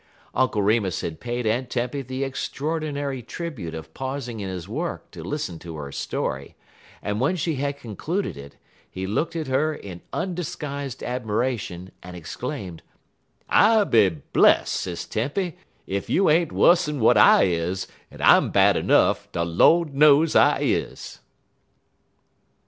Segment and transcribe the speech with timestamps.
[0.33, 5.23] Uncle Remus had paid Aunt Tempy the extraordinary tribute of pausing in his work to
[5.23, 6.55] listen to her story,
[7.03, 8.55] and when she had concluded it,
[8.89, 12.81] he looked at her in undisguised admiration, and exclaimed:
[13.47, 15.55] "I be bless, Sis Tempy,
[15.87, 20.61] ef you ain't wuss'n w'at I is, en I'm bad 'nuff', de Lord knows I
[20.61, 21.19] is!"